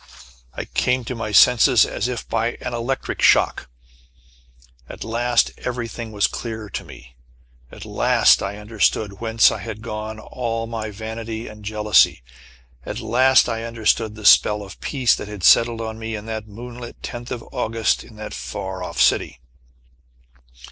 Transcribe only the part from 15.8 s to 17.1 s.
on me in that moonlit